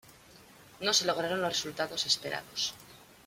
[0.79, 2.73] No se lograron los resultados esperados.